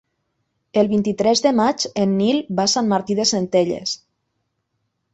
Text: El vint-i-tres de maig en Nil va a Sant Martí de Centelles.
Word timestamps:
El 0.81 0.89
vint-i-tres 0.93 1.43
de 1.47 1.51
maig 1.59 1.87
en 2.05 2.17
Nil 2.23 2.41
va 2.61 2.67
a 2.67 2.75
Sant 2.75 2.93
Martí 2.97 3.21
de 3.23 3.31
Centelles. 3.37 3.99